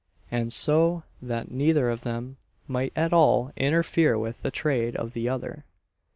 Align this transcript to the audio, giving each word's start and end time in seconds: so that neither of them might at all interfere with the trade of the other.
so 0.47 1.03
that 1.21 1.51
neither 1.51 1.87
of 1.91 2.01
them 2.01 2.37
might 2.67 2.91
at 2.95 3.13
all 3.13 3.51
interfere 3.55 4.17
with 4.17 4.41
the 4.41 4.49
trade 4.49 4.95
of 4.95 5.13
the 5.13 5.29
other. 5.29 5.63